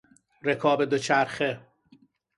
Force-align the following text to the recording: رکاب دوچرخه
رکاب 0.43 0.85
دوچرخه 0.85 1.59